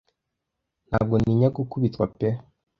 [0.87, 2.29] ntabwo ntinya gukubitwa pe